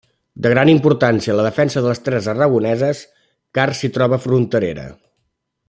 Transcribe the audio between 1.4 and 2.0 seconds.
defensa de